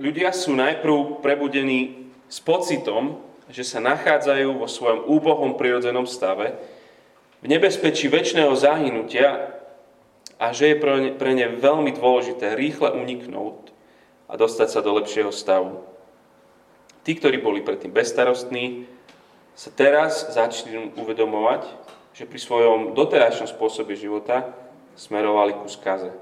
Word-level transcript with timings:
ľudia 0.00 0.32
sú 0.32 0.56
najprv 0.56 1.20
prebudení 1.20 2.08
s 2.32 2.40
pocitom, 2.40 3.20
že 3.52 3.66
sa 3.66 3.84
nachádzajú 3.84 4.56
vo 4.56 4.64
svojom 4.64 5.04
úbohom 5.04 5.60
prirodzenom 5.60 6.08
stave, 6.08 6.56
v 7.40 7.46
nebezpečí 7.48 8.08
väčšného 8.08 8.52
zahynutia 8.52 9.56
a 10.40 10.52
že 10.52 10.72
je 10.72 10.80
pre 11.16 11.32
ne, 11.36 11.46
veľmi 11.56 11.92
dôležité 11.96 12.56
rýchle 12.56 12.92
uniknúť 12.96 13.72
a 14.28 14.36
dostať 14.36 14.68
sa 14.68 14.80
do 14.80 14.96
lepšieho 14.96 15.32
stavu. 15.32 15.84
Tí, 17.00 17.16
ktorí 17.16 17.40
boli 17.40 17.64
predtým 17.64 17.92
bezstarostní, 17.92 18.84
sa 19.56 19.72
teraz 19.72 20.32
začnú 20.32 20.92
uvedomovať, 21.00 21.64
že 22.12 22.28
pri 22.28 22.40
svojom 22.40 22.92
doterajšom 22.92 23.48
spôsobe 23.48 23.96
života 23.96 24.52
smerovali 24.96 25.56
ku 25.56 25.68
skaze. 25.68 26.12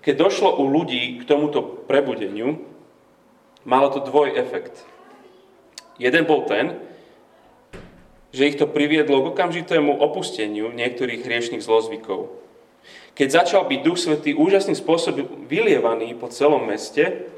Keď 0.00 0.14
došlo 0.16 0.56
u 0.60 0.64
ľudí 0.68 1.20
k 1.20 1.28
tomuto 1.28 1.60
prebudeniu, 1.60 2.56
malo 3.68 3.92
to 3.92 4.00
dvoj 4.00 4.32
efekt. 4.32 4.88
Jeden 6.00 6.24
bol 6.24 6.48
ten, 6.48 6.80
že 8.32 8.48
ich 8.48 8.56
to 8.56 8.70
priviedlo 8.70 9.20
k 9.20 9.30
okamžitému 9.36 10.00
opusteniu 10.00 10.72
niektorých 10.72 11.20
hriešných 11.20 11.60
zlozvykov. 11.60 12.32
Keď 13.12 13.28
začal 13.28 13.68
byť 13.68 13.80
Duch 13.84 14.00
Svetý 14.00 14.32
úžasným 14.32 14.78
spôsobom 14.78 15.44
vylievaný 15.44 16.16
po 16.16 16.32
celom 16.32 16.64
meste, 16.64 17.28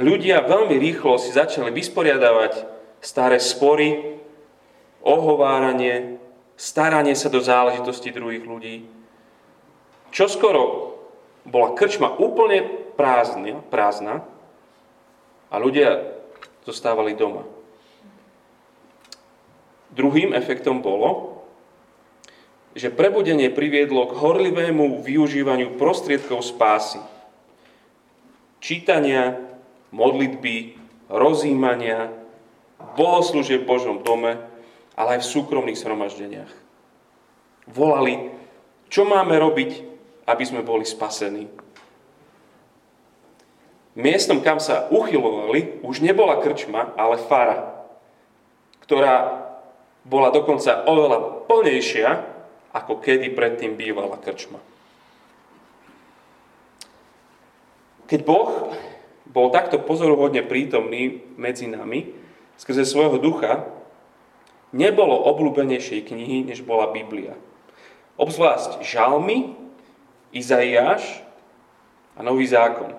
ľudia 0.00 0.40
veľmi 0.46 0.80
rýchlo 0.80 1.20
si 1.20 1.34
začali 1.34 1.68
vysporiadavať 1.74 2.64
staré 3.04 3.36
spory, 3.36 4.16
ohováranie, 5.04 6.16
staranie 6.56 7.12
sa 7.12 7.28
do 7.28 7.44
záležitosti 7.44 8.08
druhých 8.14 8.44
ľudí. 8.48 8.76
Čo 10.14 10.30
skoro 10.30 10.89
bola 11.50 11.74
krčma 11.74 12.14
úplne 12.14 12.62
prázdna, 12.94 13.58
prázdna 13.68 14.22
a 15.50 15.58
ľudia 15.58 16.14
zostávali 16.62 17.18
doma. 17.18 17.42
Druhým 19.90 20.30
efektom 20.30 20.78
bolo, 20.78 21.42
že 22.78 22.94
prebudenie 22.94 23.50
priviedlo 23.50 24.06
k 24.06 24.14
horlivému 24.14 25.02
využívaniu 25.02 25.74
prostriedkov 25.74 26.46
spásy. 26.46 27.02
Čítania, 28.62 29.42
modlitby, 29.90 30.78
rozímania, 31.10 32.14
bohoslúžie 32.94 33.58
v 33.58 33.66
Božom 33.66 34.06
dome, 34.06 34.38
ale 34.94 35.18
aj 35.18 35.26
v 35.26 35.30
súkromných 35.34 35.80
sromaždeniach. 35.82 36.52
Volali, 37.66 38.30
čo 38.86 39.02
máme 39.02 39.34
robiť, 39.34 39.89
aby 40.30 40.44
sme 40.46 40.62
boli 40.62 40.86
spasení. 40.86 41.50
Miestom, 43.98 44.38
kam 44.40 44.62
sa 44.62 44.86
uchylovali, 44.88 45.82
už 45.82 45.98
nebola 46.00 46.38
krčma, 46.38 46.94
ale 46.94 47.18
fara, 47.26 47.84
ktorá 48.86 49.44
bola 50.06 50.30
dokonca 50.30 50.86
oveľa 50.86 51.50
plnejšia, 51.50 52.08
ako 52.70 53.02
kedy 53.02 53.34
predtým 53.34 53.74
bývala 53.74 54.14
krčma. 54.14 54.62
Keď 58.06 58.20
Boh 58.26 58.74
bol 59.26 59.54
takto 59.54 59.78
pozoruhodne 59.78 60.42
prítomný 60.42 61.22
medzi 61.38 61.70
nami, 61.70 62.10
skrze 62.58 62.82
svojho 62.82 63.22
ducha, 63.22 63.66
nebolo 64.74 65.14
obľúbenejšej 65.30 66.10
knihy, 66.10 66.46
než 66.46 66.66
bola 66.66 66.90
Biblia. 66.90 67.38
Obzvlášť 68.18 68.82
Žalmy, 68.82 69.54
Izaiáš 70.30 71.02
a 72.14 72.22
Nový 72.22 72.46
zákon. 72.46 72.94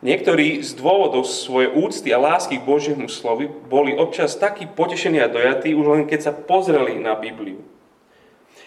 Niektorí 0.00 0.64
z 0.64 0.80
dôvodov 0.80 1.28
svojej 1.28 1.76
úcty 1.76 2.08
a 2.08 2.16
lásky 2.16 2.56
k 2.56 2.64
Božiemu 2.64 3.04
slovi 3.12 3.52
boli 3.68 3.92
občas 3.92 4.32
takí 4.40 4.64
potešení 4.64 5.20
a 5.20 5.28
dojatí, 5.28 5.76
už 5.76 5.86
len 5.92 6.02
keď 6.08 6.20
sa 6.24 6.32
pozreli 6.32 6.96
na 6.96 7.12
Bibliu. 7.12 7.60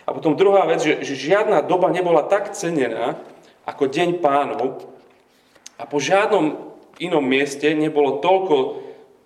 A 0.05 0.13
potom 0.13 0.37
druhá 0.37 0.69
vec, 0.69 0.85
že, 0.85 1.01
že 1.01 1.17
žiadna 1.17 1.65
doba 1.65 1.89
nebola 1.89 2.29
tak 2.29 2.53
cenená 2.53 3.17
ako 3.65 3.89
Deň 3.89 4.21
pánov 4.21 4.85
a 5.79 5.89
po 5.89 5.97
žiadnom 5.97 6.53
inom 7.01 7.25
mieste 7.25 7.73
nebolo 7.73 8.21
toľko 8.21 8.83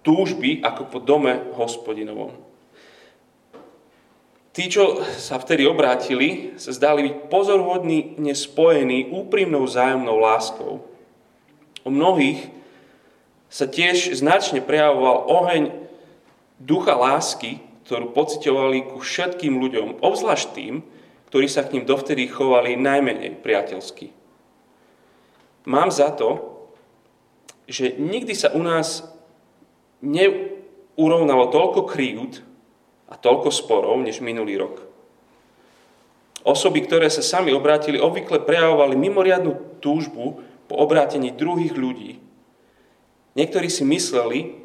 túžby 0.07 0.63
ako 0.63 0.81
po 0.88 0.97
dome 1.03 1.51
hospodinovom. 1.59 2.31
Tí, 4.57 4.73
čo 4.73 5.06
sa 5.06 5.38
vtedy 5.38 5.69
obrátili, 5.69 6.57
sa 6.57 6.73
zdali 6.73 7.06
byť 7.06 7.16
pozorhodní, 7.29 8.18
nespojení 8.18 9.13
úprimnou 9.13 9.69
zájomnou 9.69 10.18
láskou. 10.18 10.81
U 11.85 11.90
mnohých 11.94 12.50
sa 13.53 13.69
tiež 13.69 14.18
značne 14.18 14.66
prejavoval 14.66 15.29
oheň 15.29 15.63
ducha 16.57 16.97
lásky, 16.97 17.62
ktorú 17.85 18.18
pocitovali 18.18 18.90
ku 18.90 18.97
všetkým 18.97 19.62
ľuďom, 19.62 20.01
obzvlášť 20.01 20.47
tým, 20.57 20.81
ktorí 21.29 21.45
sa 21.45 21.62
k 21.62 21.78
ním 21.78 21.85
dovtedy 21.85 22.25
chovali 22.25 22.74
najmenej 22.81 23.38
priateľsky. 23.45 24.09
Mám 25.69 25.94
za 25.94 26.09
to, 26.09 26.57
že 27.69 27.94
nikdy 28.01 28.34
sa 28.34 28.50
u 28.57 28.66
nás 28.66 29.06
neurovnalo 30.01 31.53
toľko 31.53 31.85
krívd 31.85 32.41
a 33.07 33.16
toľko 33.16 33.50
sporov, 33.51 34.00
než 34.03 34.19
minulý 34.19 34.59
rok. 34.59 34.84
Osoby, 36.47 36.84
ktoré 36.88 37.12
sa 37.12 37.23
sami 37.23 37.51
obrátili, 37.51 38.00
obvykle 38.00 38.44
prejavovali 38.44 38.95
mimoriadnú 38.95 39.79
túžbu 39.84 40.40
po 40.68 40.75
obrátení 40.79 41.35
druhých 41.35 41.75
ľudí. 41.75 42.19
Niektorí 43.35 43.68
si 43.68 43.84
mysleli, 43.84 44.56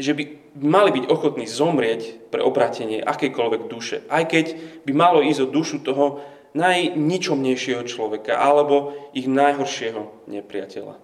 že 0.00 0.14
by 0.14 0.54
mali 0.56 0.90
byť 0.90 1.04
ochotní 1.10 1.46
zomrieť 1.46 2.30
pre 2.32 2.42
obrátenie 2.42 3.02
akejkoľvek 3.02 3.62
duše, 3.68 4.02
aj 4.08 4.24
keď 4.26 4.46
by 4.86 4.92
malo 4.94 5.20
ísť 5.22 5.40
o 5.46 5.52
dušu 5.52 5.82
toho 5.84 6.22
najničomnejšieho 6.54 7.86
človeka 7.86 8.34
alebo 8.34 8.94
ich 9.14 9.30
najhoršieho 9.30 10.26
nepriateľa. 10.26 10.98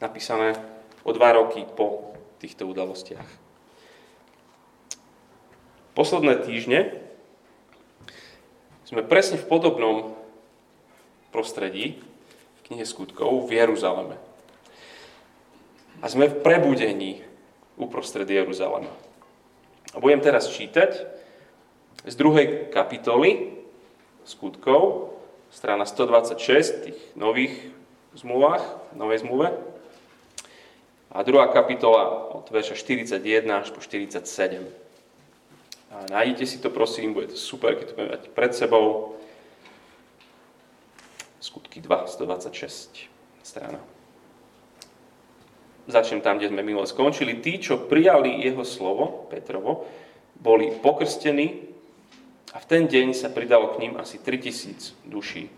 Napísané 0.00 0.56
o 1.04 1.12
dva 1.12 1.36
roky 1.36 1.60
po 1.76 2.16
týchto 2.40 2.64
udalostiach. 2.64 3.28
Posledné 5.92 6.40
týždne 6.40 6.96
sme 8.88 9.04
presne 9.04 9.36
v 9.36 9.46
podobnom 9.46 10.16
prostredí 11.30 12.00
v 12.58 12.60
knihe 12.66 12.88
skutkov 12.88 13.46
v 13.46 13.60
Jeruzaleme. 13.60 14.16
A 16.00 16.08
sme 16.08 16.32
v 16.32 16.40
prebudení 16.40 17.20
uprostred 17.76 18.26
Jeruzalema. 18.26 18.90
A 19.92 20.00
budem 20.00 20.24
teraz 20.24 20.48
čítať 20.48 21.06
z 22.08 22.14
druhej 22.16 22.72
kapitoly 22.72 23.60
skutkov, 24.24 25.12
strana 25.52 25.84
126 25.84 26.86
tých 26.88 26.98
nových 27.18 27.52
zmluvách, 28.16 28.62
novej 28.96 29.26
zmluve. 29.26 29.69
A 31.10 31.22
druhá 31.26 31.50
kapitola 31.50 32.30
od 32.38 32.46
verša 32.50 32.78
41 32.78 33.18
až 33.50 33.74
po 33.74 33.82
47. 33.82 34.62
A 35.90 35.96
nájdete 36.06 36.46
si 36.46 36.56
to, 36.62 36.70
prosím, 36.70 37.14
bude 37.14 37.34
to 37.34 37.38
super, 37.38 37.74
keď 37.74 37.90
to 37.90 37.94
budeme 37.98 38.14
mať 38.14 38.22
pred 38.30 38.54
sebou. 38.54 39.18
Skutky 41.42 41.82
2, 41.82 42.06
126 42.06 43.10
strana. 43.42 43.82
Začnem 45.90 46.22
tam, 46.22 46.38
kde 46.38 46.54
sme 46.54 46.62
minule 46.62 46.86
skončili. 46.86 47.42
Tí, 47.42 47.58
čo 47.58 47.90
prijali 47.90 48.46
jeho 48.46 48.62
slovo, 48.62 49.26
Petrovo, 49.26 49.90
boli 50.38 50.70
pokrstení 50.78 51.66
a 52.54 52.62
v 52.62 52.66
ten 52.70 52.86
deň 52.86 53.18
sa 53.18 53.34
pridalo 53.34 53.74
k 53.74 53.82
ním 53.82 53.98
asi 53.98 54.22
3000 54.22 54.94
duší. 55.10 55.50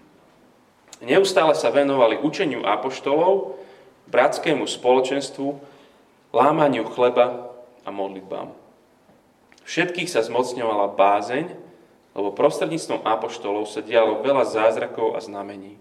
Neustále 1.05 1.53
sa 1.53 1.69
venovali 1.69 2.17
učeniu 2.17 2.65
apoštolov, 2.65 3.61
bratskému 4.13 4.69
spoločenstvu, 4.69 5.57
lámaniu 6.37 6.85
chleba 6.93 7.49
a 7.83 7.91
modlitbám. 7.91 8.53
Všetkých 9.65 10.13
sa 10.13 10.21
zmocňovala 10.21 10.93
bázeň 10.93 11.73
lebo 12.13 12.29
prostredníctvom 12.37 13.09
apoštolov 13.09 13.65
sa 13.65 13.81
dialo 13.81 14.21
veľa 14.21 14.45
zázrakov 14.45 15.17
a 15.17 15.21
znamení. 15.25 15.81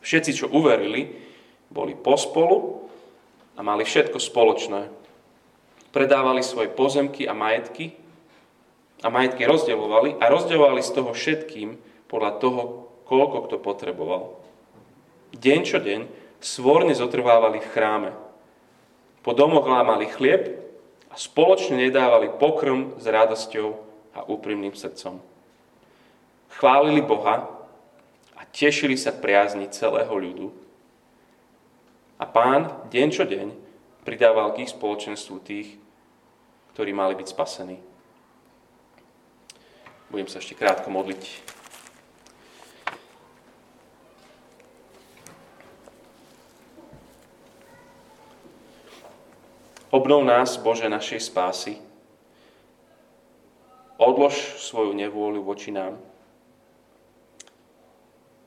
Všetci, 0.00 0.30
čo 0.32 0.46
uverili, 0.48 1.12
boli 1.68 1.92
pospolu 1.92 2.88
a 3.52 3.60
mali 3.60 3.84
všetko 3.84 4.16
spoločné. 4.16 4.88
Predávali 5.92 6.40
svoje 6.40 6.72
pozemky 6.72 7.28
a 7.28 7.36
majetky 7.36 7.92
a 9.04 9.12
majetky 9.12 9.44
rozdeľovali 9.44 10.16
a 10.16 10.24
rozdeľovali 10.32 10.80
z 10.80 10.90
toho 10.96 11.10
všetkým 11.12 11.68
podľa 12.08 12.32
toho, 12.40 12.62
koľko 13.04 13.38
kto 13.48 13.56
potreboval. 13.60 14.40
Deň 15.36 15.60
čo 15.68 15.76
deň 15.76 16.08
svorne 16.40 16.94
zotrvávali 16.94 17.62
v 17.62 17.70
chráme. 17.72 18.10
Po 19.22 19.34
domoch 19.36 19.66
lámali 19.66 20.08
chlieb 20.08 20.56
a 21.10 21.16
spoločne 21.18 21.76
nedávali 21.76 22.30
pokrm 22.38 22.96
s 22.96 23.04
radosťou 23.04 23.68
a 24.14 24.24
úprimným 24.24 24.72
srdcom. 24.72 25.20
Chválili 26.48 27.04
Boha 27.04 27.58
tešili 28.52 28.96
sa 28.96 29.14
priazni 29.14 29.68
celého 29.68 30.10
ľudu. 30.10 30.50
A 32.18 32.24
pán 32.26 32.90
deň 32.90 33.08
čo 33.14 33.24
deň 33.28 33.54
pridával 34.02 34.50
k 34.56 34.66
ich 34.66 34.74
spoločenstvu 34.74 35.36
tých, 35.44 35.78
ktorí 36.74 36.90
mali 36.90 37.14
byť 37.14 37.26
spasení. 37.30 37.78
Budem 40.10 40.26
sa 40.26 40.40
ešte 40.40 40.56
krátko 40.56 40.88
modliť. 40.90 41.22
Obnov 49.88 50.20
nás, 50.20 50.60
Bože, 50.60 50.84
našej 50.84 51.32
spásy. 51.32 51.80
Odlož 53.96 54.36
svoju 54.60 54.92
nevôľu 54.92 55.40
voči 55.40 55.72
nám. 55.72 55.96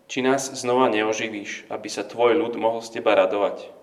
Či 0.06 0.22
nás 0.22 0.54
znova 0.54 0.86
neoživíš, 0.94 1.66
aby 1.74 1.90
sa 1.90 2.06
tvoj 2.06 2.38
ľud 2.38 2.54
mohol 2.62 2.86
z 2.86 3.02
teba 3.02 3.18
radovať. 3.18 3.74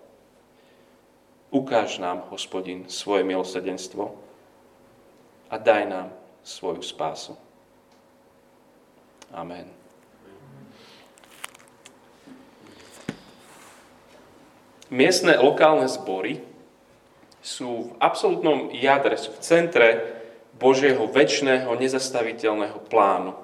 Ukáž 1.51 1.99
nám, 1.99 2.31
hospodin, 2.31 2.87
svoje 2.87 3.27
milosrdenstvo 3.27 4.15
a 5.51 5.55
daj 5.59 5.83
nám 5.89 6.07
svoju 6.47 6.79
spásu. 6.79 7.35
Amen. 9.35 9.67
Miestne 14.89 15.37
lokálne 15.37 15.85
zbory 15.85 16.48
sú 17.59 17.91
v 17.91 17.95
absolútnom 17.99 18.71
jadre, 18.71 19.19
sú 19.19 19.35
v 19.35 19.43
centre 19.43 19.87
Božieho 20.55 21.11
väčšného, 21.11 21.67
nezastaviteľného 21.75 22.79
plánu. 22.87 23.35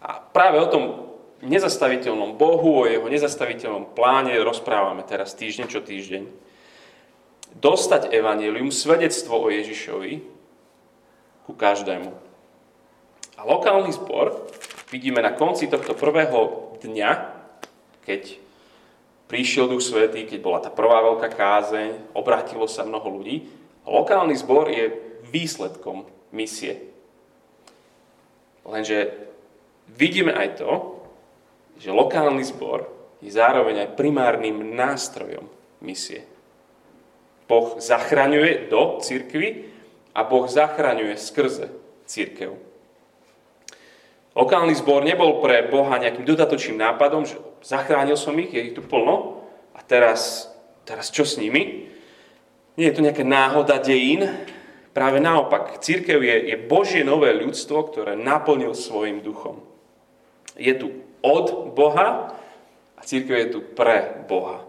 A 0.00 0.24
práve 0.24 0.56
o 0.56 0.68
tom 0.72 0.84
nezastaviteľnom 1.44 2.40
Bohu, 2.40 2.80
o 2.80 2.88
jeho 2.88 3.04
nezastaviteľnom 3.04 3.92
pláne 3.92 4.32
rozprávame 4.40 5.04
teraz 5.04 5.36
týždeň 5.36 5.66
čo 5.68 5.84
týždeň. 5.84 6.24
Dostať 7.60 8.08
evanelium, 8.12 8.72
svedectvo 8.72 9.36
o 9.36 9.52
Ježišovi 9.52 10.24
ku 11.44 11.52
každému. 11.52 12.12
A 13.36 13.40
lokálny 13.44 13.92
zbor 13.92 14.48
vidíme 14.88 15.20
na 15.20 15.36
konci 15.36 15.68
tohto 15.68 15.92
prvého 15.92 16.72
dňa, 16.80 17.10
keď 18.08 18.45
prišiel 19.26 19.70
Duch 19.70 19.82
Svetý, 19.82 20.26
keď 20.26 20.38
bola 20.42 20.58
tá 20.62 20.70
prvá 20.70 21.02
veľká 21.02 21.28
kázeň, 21.34 22.14
obrátilo 22.14 22.66
sa 22.70 22.86
mnoho 22.86 23.06
ľudí. 23.10 23.46
Lokálny 23.86 24.34
zbor 24.38 24.70
je 24.70 24.94
výsledkom 25.30 26.06
misie. 26.34 26.90
Lenže 28.66 29.14
vidíme 29.94 30.34
aj 30.34 30.48
to, 30.58 30.70
že 31.78 31.94
lokálny 31.94 32.42
zbor 32.42 32.90
je 33.22 33.30
zároveň 33.30 33.86
aj 33.86 33.96
primárnym 33.98 34.74
nástrojom 34.74 35.46
misie. 35.82 36.26
Boh 37.46 37.78
zachraňuje 37.78 38.66
do 38.66 38.98
cirkvy 38.98 39.70
a 40.10 40.26
Boh 40.26 40.50
zachraňuje 40.50 41.14
skrze 41.14 41.70
církev. 42.10 42.58
Lokálny 44.36 44.74
zbor 44.76 45.06
nebol 45.06 45.38
pre 45.40 45.70
Boha 45.70 45.96
nejakým 45.96 46.26
dodatočným 46.26 46.82
nápadom, 46.82 47.24
že 47.24 47.38
zachránil 47.62 48.18
som 48.18 48.36
ich, 48.40 48.52
je 48.52 48.72
ich 48.72 48.74
tu 48.76 48.82
plno 48.82 49.44
a 49.76 49.80
teraz, 49.84 50.50
teraz 50.88 51.12
čo 51.12 51.22
s 51.24 51.36
nimi? 51.40 51.88
Nie 52.76 52.92
je 52.92 52.96
to 53.00 53.04
nejaká 53.04 53.24
náhoda 53.24 53.80
dejín, 53.80 54.28
práve 54.92 55.20
naopak. 55.20 55.80
Církev 55.80 56.20
je, 56.20 56.36
je 56.52 56.56
Božie 56.56 57.04
nové 57.04 57.32
ľudstvo, 57.36 57.88
ktoré 57.92 58.16
naplnil 58.16 58.72
svojim 58.76 59.20
duchom. 59.20 59.60
Je 60.56 60.72
tu 60.76 60.92
od 61.20 61.72
Boha 61.76 62.36
a 62.96 63.00
církev 63.04 63.36
je 63.36 63.48
tu 63.56 63.60
pre 63.60 64.24
Boha. 64.28 64.64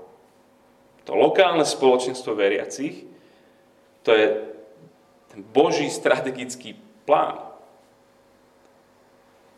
To 1.08 1.16
lokálne 1.16 1.64
spoločenstvo 1.64 2.36
veriacich, 2.36 3.08
to 4.04 4.12
je 4.12 4.28
ten 5.32 5.44
Boží 5.44 5.88
strategický 5.88 6.76
plán 7.08 7.48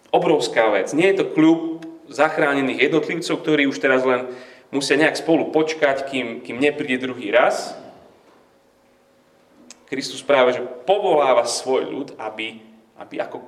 obrovská 0.09 0.69
vec. 0.73 0.93
Nie 0.93 1.13
je 1.13 1.21
to 1.21 1.31
kľub 1.33 1.78
zachránených 2.09 2.89
jednotlivcov, 2.89 3.35
ktorí 3.41 3.69
už 3.69 3.77
teraz 3.77 4.01
len 4.03 4.29
musia 4.73 4.97
nejak 4.97 5.17
spolu 5.17 5.49
počkať, 5.53 6.09
kým, 6.09 6.41
kým 6.41 6.57
nepríde 6.57 7.01
druhý 7.05 7.29
raz. 7.33 7.77
Kristus 9.89 10.21
práve, 10.21 10.53
že 10.53 10.61
povoláva 10.85 11.49
svoj 11.49 11.89
ľud, 11.89 12.09
aby, 12.21 12.61
aby 13.01 13.15
ako 13.17 13.41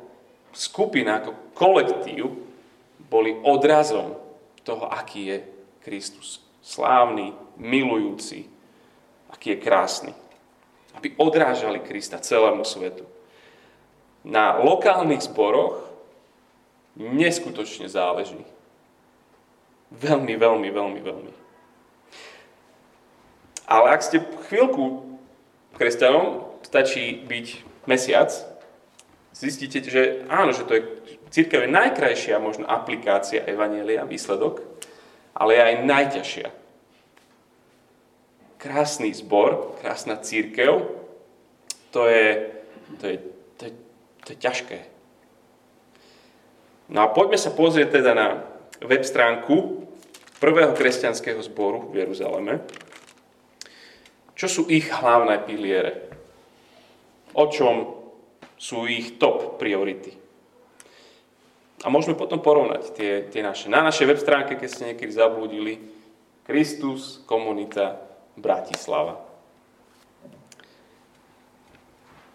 skupina, 0.54 1.22
ako 1.22 1.54
kolektív 1.54 2.34
boli 3.12 3.38
odrazom 3.46 4.18
toho, 4.66 4.90
aký 4.90 5.22
je 5.30 5.38
Kristus. 5.86 6.42
Slávny, 6.62 7.34
milujúci, 7.58 8.50
aký 9.30 9.58
je 9.58 9.62
krásny. 9.62 10.14
Aby 10.98 11.14
odrážali 11.18 11.82
Krista 11.82 12.22
celému 12.22 12.66
svetu. 12.66 13.06
Na 14.22 14.62
lokálnych 14.62 15.26
zboroch 15.26 15.91
neskutočne 16.98 17.88
záleží. 17.88 18.42
Veľmi, 19.92 20.36
veľmi, 20.40 20.70
veľmi, 20.72 21.00
veľmi. 21.04 21.34
Ale 23.68 23.88
ak 23.92 24.02
ste 24.04 24.24
chvíľku 24.52 25.16
kresťanom, 25.80 26.44
stačí 26.64 27.24
byť 27.24 27.48
mesiac, 27.88 28.32
zistíte, 29.32 29.84
že 29.88 30.28
áno, 30.28 30.52
že 30.52 30.68
to 30.68 30.74
je 30.76 30.84
církev 31.32 31.64
je 31.66 31.72
najkrajšia 31.72 32.44
možno 32.44 32.68
aplikácia 32.68 33.48
Evanielia, 33.48 34.04
výsledok, 34.04 34.60
ale 35.32 35.56
je 35.56 35.62
aj 35.64 35.76
najťažšia. 35.88 36.50
Krásny 38.60 39.10
zbor, 39.16 39.80
krásna 39.82 40.20
církev, 40.20 40.92
to 41.90 42.06
je, 42.06 42.52
to 43.00 43.06
je, 43.08 43.18
to 43.58 43.62
je, 43.66 43.72
to 44.22 44.30
je 44.36 44.38
ťažké. 44.38 44.78
No 46.92 47.08
a 47.08 47.08
poďme 47.08 47.40
sa 47.40 47.56
pozrieť 47.56 48.04
teda 48.04 48.12
na 48.12 48.28
web 48.84 49.08
stránku 49.08 49.88
prvého 50.44 50.76
kresťanského 50.76 51.40
zboru 51.40 51.88
v 51.88 52.04
Jeruzaleme. 52.04 52.60
Čo 54.36 54.48
sú 54.52 54.62
ich 54.68 54.92
hlavné 54.92 55.40
piliere? 55.48 56.12
O 57.32 57.48
čom 57.48 57.96
sú 58.60 58.92
ich 58.92 59.16
top 59.16 59.56
priority? 59.56 60.12
A 61.82 61.88
môžeme 61.88 62.20
potom 62.20 62.44
porovnať 62.44 62.94
tie, 62.94 63.12
tie 63.32 63.42
naše. 63.42 63.72
Na 63.72 63.82
našej 63.82 64.12
web 64.12 64.20
stránke, 64.20 64.60
keď 64.60 64.70
ste 64.70 64.88
niekedy 64.92 65.16
zablúdili, 65.16 65.80
Kristus, 66.44 67.24
komunita, 67.24 68.04
Bratislava. 68.36 69.18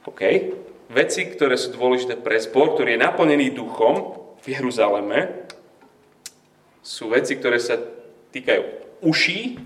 OK. 0.08 0.22
Veci, 0.86 1.26
ktoré 1.28 1.58
sú 1.58 1.74
dôležité 1.74 2.16
pre 2.16 2.38
zbor, 2.38 2.78
ktorý 2.78 2.94
je 2.94 3.04
naplnený 3.04 3.52
duchom, 3.52 4.25
v 4.46 4.54
Jeruzaleme 4.54 5.50
sú 6.78 7.10
veci, 7.10 7.34
ktoré 7.34 7.58
sa 7.58 7.74
týkajú 8.30 8.62
uší, 9.02 9.58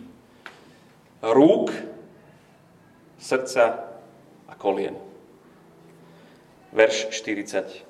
rúk, 1.21 1.69
srdca 3.21 3.93
a 4.49 4.55
kolien. 4.57 4.97
Verš 6.73 7.13
42. 7.13 7.85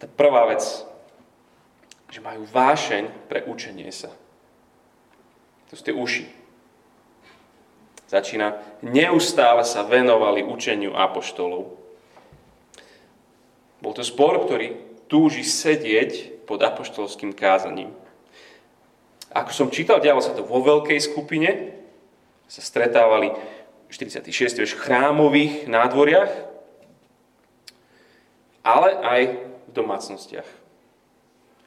Tá 0.00 0.06
prvá 0.08 0.48
vec, 0.48 0.64
že 2.08 2.24
majú 2.24 2.48
vášeň 2.48 3.28
pre 3.28 3.44
učenie 3.44 3.92
sa. 3.92 4.08
To 5.68 5.76
sú 5.76 5.82
tie 5.84 5.92
uši. 5.92 6.24
Začína, 8.08 8.56
neustále 8.80 9.68
sa 9.68 9.84
venovali 9.84 10.40
učeniu 10.42 10.96
apoštolov. 10.96 11.79
Bol 13.80 13.96
to 13.96 14.04
zbor, 14.04 14.44
ktorý 14.44 14.76
túži 15.08 15.42
sedieť 15.42 16.44
pod 16.44 16.60
apoštolským 16.60 17.32
kázaním. 17.32 17.92
Ako 19.30 19.50
som 19.54 19.68
čítal, 19.72 20.02
dialo 20.02 20.20
sa 20.20 20.36
to 20.36 20.44
vo 20.44 20.60
veľkej 20.60 20.98
skupine, 21.00 21.74
sa 22.50 22.60
stretávali 22.60 23.30
46. 23.88 24.66
v 24.66 24.74
chrámových 24.74 25.70
nádvoriach, 25.70 26.30
ale 28.66 28.90
aj 29.00 29.22
v 29.66 29.70
domácnostiach. 29.70 30.48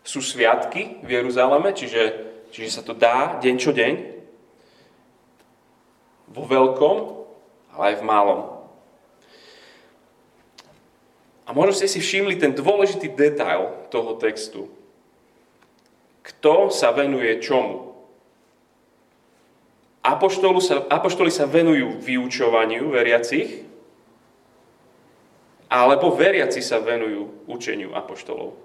Sú 0.03 0.20
sviatky 0.20 1.00
v 1.01 1.10
Jeruzaleme, 1.10 1.72
čiže, 1.72 2.03
čiže 2.51 2.70
sa 2.79 2.82
to 2.84 2.91
dá 2.91 3.39
deň 3.39 3.55
čo 3.55 3.72
deň, 3.72 3.93
vo 6.34 6.43
veľkom, 6.43 6.98
ale 7.77 7.84
aj 7.93 7.96
v 8.00 8.03
malom. 8.03 8.52
A 11.53 11.55
možno 11.55 11.77
ste 11.77 11.86
si 11.86 12.01
všimli 12.01 12.41
ten 12.41 12.57
dôležitý 12.57 13.13
detail 13.13 13.86
toho 13.93 14.17
textu. 14.17 14.74
Kto 16.25 16.74
sa 16.74 16.89
venuje 16.89 17.29
čomu? 17.45 17.93
Sa, 20.65 20.81
apoštoli 20.89 21.29
sa 21.29 21.45
venujú 21.45 22.01
vyučovaniu 22.01 22.89
veriacich, 22.89 23.69
alebo 25.69 26.17
veriaci 26.17 26.57
sa 26.57 26.81
venujú 26.81 27.45
učeniu 27.45 27.93
apoštolov. 27.93 28.57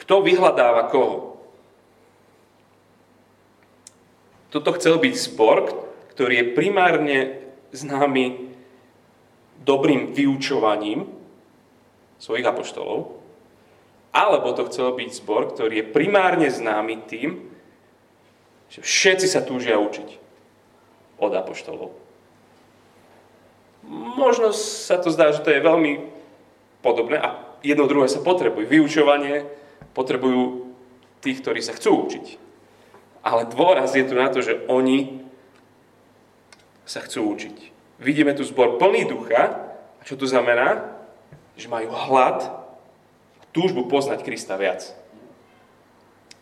Kto 0.00 0.24
vyhľadáva 0.24 0.88
koho? 0.88 1.44
Toto 4.48 4.72
chcel 4.80 4.96
byť 4.96 5.12
zbor, 5.12 5.76
ktorý 6.16 6.40
je 6.40 6.52
primárne 6.56 7.18
známy 7.76 8.47
dobrým 9.68 10.16
vyučovaním 10.16 11.04
svojich 12.16 12.48
apoštolov, 12.48 13.20
alebo 14.16 14.56
to 14.56 14.64
chcel 14.72 14.96
byť 14.96 15.10
zbor, 15.12 15.52
ktorý 15.52 15.84
je 15.84 15.92
primárne 15.92 16.48
známy 16.48 17.04
tým, 17.04 17.44
že 18.72 18.80
všetci 18.80 19.28
sa 19.28 19.44
túžia 19.44 19.76
učiť 19.76 20.08
od 21.20 21.32
apoštolov. 21.36 21.92
Možno 24.18 24.56
sa 24.56 24.96
to 24.96 25.12
zdá, 25.12 25.32
že 25.32 25.44
to 25.44 25.52
je 25.52 25.64
veľmi 25.64 25.92
podobné 26.80 27.20
a 27.20 27.36
jedno 27.64 27.88
druhé 27.88 28.08
sa 28.08 28.24
potrebujú. 28.24 28.68
Vyučovanie 28.68 29.48
potrebujú 29.96 30.72
tých, 31.24 31.40
ktorí 31.40 31.60
sa 31.64 31.76
chcú 31.76 32.08
učiť. 32.08 32.26
Ale 33.24 33.48
dôraz 33.48 33.96
je 33.96 34.04
tu 34.04 34.14
na 34.16 34.28
to, 34.28 34.44
že 34.44 34.64
oni 34.68 35.24
sa 36.88 37.04
chcú 37.04 37.32
učiť. 37.36 37.77
Vidíme 37.98 38.34
tu 38.34 38.46
zbor 38.46 38.78
plný 38.78 39.10
ducha. 39.10 39.74
A 39.98 40.02
čo 40.06 40.14
to 40.14 40.26
znamená? 40.26 40.94
Že 41.58 41.66
majú 41.70 41.90
hlad 41.90 42.46
a 43.38 43.44
túžbu 43.50 43.90
poznať 43.90 44.22
Krista 44.22 44.54
viac. 44.54 44.94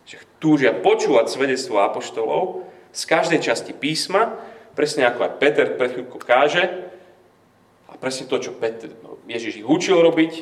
Že 0.05 0.21
túžia 0.37 0.71
počúvať 0.77 1.33
svedectvo 1.33 1.81
apoštolov 1.81 2.69
z 2.93 3.01
každej 3.09 3.41
časti 3.41 3.73
písma, 3.73 4.37
presne 4.77 5.09
ako 5.09 5.25
aj 5.25 5.37
Peter 5.41 5.67
pred 5.73 5.97
chvíľkou 5.97 6.21
káže, 6.21 6.63
a 7.87 7.93
presne 7.97 8.29
to, 8.29 8.37
čo 8.37 8.51
Peter, 8.53 8.93
no, 9.01 9.17
Ježiš 9.25 9.63
ich 9.63 9.67
učil 9.67 9.97
robiť, 9.97 10.33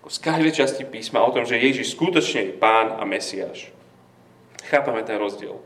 ako 0.00 0.08
z 0.08 0.18
každej 0.22 0.52
časti 0.54 0.82
písma 0.86 1.20
o 1.26 1.34
tom, 1.34 1.44
že 1.44 1.60
Ježiš 1.60 1.98
skutočne 1.98 2.40
je 2.46 2.52
pán 2.56 2.94
a 2.96 3.02
mesiáš. 3.02 3.74
Chápame 4.70 5.02
ten 5.02 5.18
rozdiel. 5.18 5.58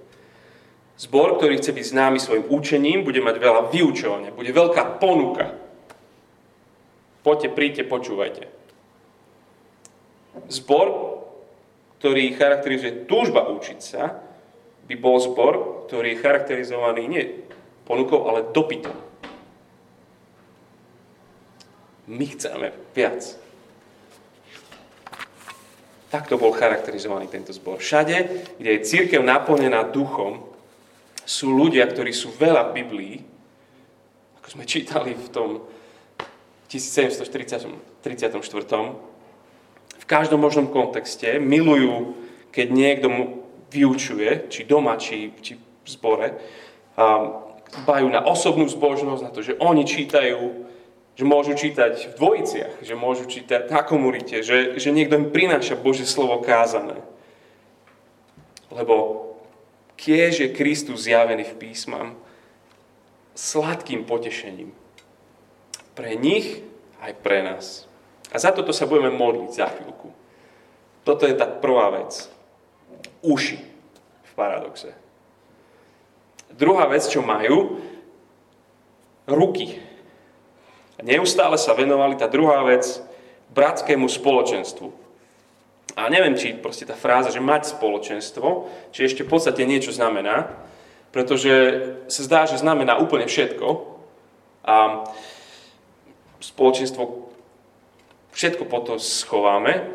Zbor, 1.01 1.41
ktorý 1.41 1.57
chce 1.57 1.73
byť 1.73 1.87
známy 1.97 2.19
svojim 2.21 2.45
učením, 2.53 3.09
bude 3.09 3.25
mať 3.25 3.41
veľa 3.41 3.73
vyučovania, 3.73 4.37
bude 4.37 4.53
veľká 4.53 5.01
ponuka. 5.01 5.57
Poďte, 7.25 7.49
príďte, 7.57 7.89
počúvajte. 7.89 8.45
Zbor, 10.53 10.87
ktorý 11.97 12.37
charakterizuje 12.37 13.09
túžba 13.09 13.49
učiť 13.49 13.81
sa, 13.81 14.21
by 14.85 14.95
bol 15.01 15.17
zbor, 15.17 15.87
ktorý 15.89 16.13
je 16.13 16.21
charakterizovaný 16.21 17.03
nie 17.09 17.25
ponukou, 17.89 18.29
ale 18.29 18.53
dopytom. 18.53 18.93
My 22.13 22.27
chceme 22.29 22.77
viac. 22.93 23.25
Takto 26.13 26.37
bol 26.37 26.53
charakterizovaný 26.53 27.31
tento 27.31 27.55
zbor. 27.55 27.81
Všade, 27.81 28.17
kde 28.59 28.71
je 28.77 28.85
církev 28.85 29.23
naplnená 29.23 29.87
duchom, 29.95 30.50
sú 31.31 31.55
ľudia, 31.55 31.87
ktorí 31.87 32.11
sú 32.11 32.35
veľa 32.35 32.71
v 32.71 32.83
Biblii, 32.83 33.15
ako 34.43 34.49
sme 34.51 34.67
čítali 34.67 35.15
v 35.15 35.29
tom 35.31 35.63
1734. 36.67 37.71
V 39.95 40.07
každom 40.11 40.43
možnom 40.43 40.67
kontexte 40.75 41.39
milujú, 41.39 42.19
keď 42.51 42.67
niekto 42.75 43.07
mu 43.07 43.23
vyučuje, 43.71 44.51
či 44.51 44.67
doma, 44.67 44.99
či, 44.99 45.31
či 45.39 45.55
v 45.55 45.87
zbore, 45.87 46.35
a 46.99 47.07
dbajú 47.87 48.11
na 48.11 48.27
osobnú 48.27 48.67
zbožnosť, 48.67 49.23
na 49.23 49.31
to, 49.31 49.47
že 49.47 49.55
oni 49.63 49.87
čítajú, 49.87 50.67
že 51.15 51.23
môžu 51.23 51.55
čítať 51.55 52.11
v 52.11 52.15
dvojiciach, 52.19 52.83
že 52.83 52.99
môžu 52.99 53.31
čítať 53.31 53.71
na 53.71 53.87
komunite, 53.87 54.43
že, 54.43 54.75
že 54.83 54.91
niekto 54.91 55.15
im 55.15 55.31
prináša 55.31 55.79
Božie 55.79 56.11
slovo 56.11 56.43
kázané. 56.43 56.99
Lebo 58.75 59.30
kiež 60.01 60.41
je 60.41 60.49
Kristus 60.57 61.05
zjavený 61.05 61.45
v 61.45 61.55
písmam 61.61 62.17
sladkým 63.37 64.09
potešením. 64.09 64.73
Pre 65.93 66.13
nich 66.17 66.65
aj 67.05 67.13
pre 67.21 67.45
nás. 67.45 67.85
A 68.33 68.41
za 68.41 68.57
toto 68.57 68.73
sa 68.73 68.89
budeme 68.89 69.13
modliť 69.13 69.51
za 69.53 69.69
chvíľku. 69.69 70.09
Toto 71.05 71.29
je 71.29 71.37
tá 71.37 71.45
prvá 71.45 71.93
vec. 71.93 72.33
Uši 73.21 73.61
v 74.25 74.33
paradoxe. 74.33 74.97
Druhá 76.49 76.89
vec, 76.89 77.05
čo 77.05 77.21
majú, 77.21 77.81
ruky. 79.29 79.81
Neustále 81.01 81.57
sa 81.57 81.77
venovali, 81.77 82.17
tá 82.17 82.29
druhá 82.29 82.65
vec, 82.65 83.01
bratskému 83.53 84.09
spoločenstvu. 84.09 85.10
A 85.99 86.07
neviem, 86.07 86.39
či 86.39 86.55
proste 86.55 86.87
tá 86.87 86.95
fráza, 86.95 87.35
že 87.35 87.43
mať 87.43 87.75
spoločenstvo, 87.75 88.71
či 88.95 89.11
ešte 89.11 89.27
v 89.27 89.33
podstate 89.33 89.67
niečo 89.67 89.91
znamená, 89.91 90.51
pretože 91.11 91.53
sa 92.07 92.23
zdá, 92.23 92.41
že 92.47 92.63
znamená 92.63 93.03
úplne 93.03 93.27
všetko. 93.27 93.67
A 94.63 95.03
spoločenstvo, 96.39 97.31
všetko 98.31 98.65
potom 98.71 99.03
schováme. 99.03 99.91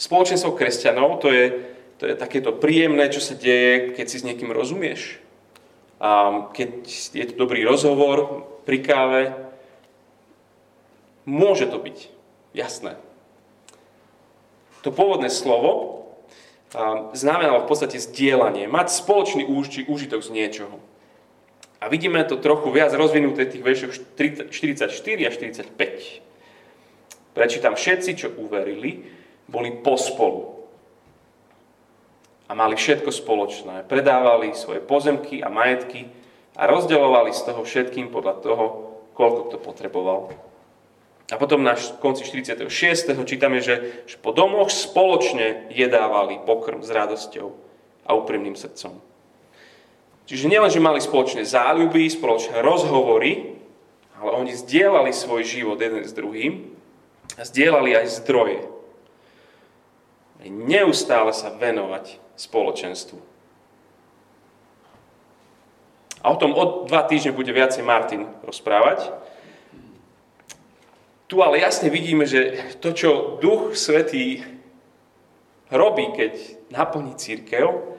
Spoločenstvo 0.00 0.56
kresťanov, 0.56 1.20
to 1.20 1.28
je, 1.32 1.44
to 2.00 2.08
je 2.08 2.14
takéto 2.16 2.56
príjemné, 2.56 3.12
čo 3.12 3.20
sa 3.20 3.36
deje, 3.36 3.92
keď 3.92 4.06
si 4.08 4.16
s 4.20 4.26
niekým 4.28 4.48
rozumieš. 4.52 5.20
A 6.00 6.52
keď 6.52 6.84
je 7.12 7.24
to 7.32 7.34
dobrý 7.36 7.64
rozhovor 7.64 8.44
pri 8.68 8.80
káve, 8.84 9.22
môže 11.24 11.68
to 11.68 11.80
byť, 11.80 11.98
jasné. 12.52 13.00
To 14.84 14.90
pôvodné 14.92 15.32
slovo 15.32 16.04
znamenalo 17.14 17.64
v 17.64 17.68
podstate 17.70 17.96
zdieľanie, 17.96 18.68
mať 18.68 18.90
spoločný 18.92 19.46
úžitok 19.86 20.20
z 20.20 20.30
niečoho. 20.34 20.76
A 21.80 21.88
vidíme 21.92 22.24
to 22.24 22.40
trochu 22.40 22.72
viac 22.72 22.90
rozvinuté 22.96 23.46
v 23.46 23.52
tých 23.52 23.64
veršoch 23.64 23.92
44 24.50 24.88
a 25.28 25.30
45. 25.30 25.72
Prečítam, 27.36 27.76
všetci, 27.76 28.10
čo 28.16 28.32
uverili, 28.32 29.04
boli 29.44 29.70
pospolu. 29.84 30.56
A 32.48 32.56
mali 32.56 32.80
všetko 32.80 33.12
spoločné. 33.12 33.84
Predávali 33.84 34.56
svoje 34.56 34.80
pozemky 34.80 35.44
a 35.44 35.52
majetky 35.52 36.08
a 36.56 36.64
rozdeľovali 36.64 37.30
z 37.36 37.40
toho 37.44 37.60
všetkým 37.60 38.08
podľa 38.08 38.34
toho, 38.40 38.64
koľko 39.12 39.40
kto 39.52 39.56
potreboval. 39.60 40.32
A 41.26 41.42
potom 41.42 41.66
na 41.66 41.74
konci 41.98 42.22
46. 42.22 42.70
čítame, 43.26 43.58
že, 43.58 44.06
že 44.06 44.16
po 44.22 44.30
domoch 44.30 44.70
spoločne 44.70 45.66
jedávali 45.74 46.38
pokrm 46.46 46.86
s 46.86 46.90
radosťou 46.94 47.50
a 48.06 48.14
úprimným 48.14 48.54
srdcom. 48.54 49.02
Čiže 50.26 50.50
nielen, 50.50 50.70
že 50.70 50.82
mali 50.82 51.02
spoločné 51.02 51.42
záľuby, 51.42 52.06
spoločné 52.10 52.62
rozhovory, 52.62 53.58
ale 54.22 54.30
oni 54.38 54.54
zdieľali 54.54 55.10
svoj 55.10 55.42
život 55.42 55.78
jeden 55.78 56.06
s 56.06 56.14
druhým 56.14 56.70
a 57.34 57.42
zdieľali 57.42 57.98
aj 57.98 58.22
zdroje. 58.22 58.62
Neustále 60.46 61.34
sa 61.34 61.50
venovať 61.50 62.22
spoločenstvu. 62.38 63.18
A 66.22 66.26
o 66.30 66.36
tom 66.38 66.54
o 66.54 66.86
dva 66.86 67.06
týždne 67.06 67.34
bude 67.34 67.50
viacej 67.50 67.86
Martin 67.86 68.26
rozprávať. 68.42 69.10
Tu 71.26 71.42
ale 71.42 71.58
jasne 71.58 71.90
vidíme, 71.90 72.22
že 72.22 72.54
to, 72.78 72.94
čo 72.94 73.10
Duch 73.42 73.74
Svetý 73.74 74.46
robí, 75.74 76.14
keď 76.14 76.32
naplní 76.70 77.18
církev, 77.18 77.98